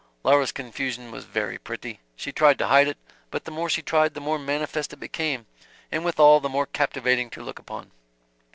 [0.23, 1.99] Laura's confusion was very pretty.
[2.15, 2.97] She tried to hide it,
[3.29, 5.45] but the more she tried the more manifest it became
[5.91, 7.91] and withal the more captivating to look upon.